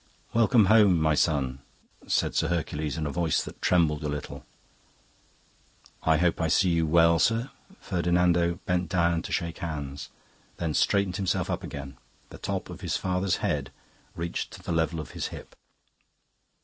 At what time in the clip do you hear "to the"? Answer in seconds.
14.53-14.71